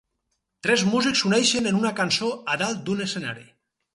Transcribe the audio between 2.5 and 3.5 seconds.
a dalt d'un escenari.